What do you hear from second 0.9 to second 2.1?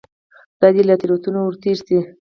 تېروتنو ورتېر شي.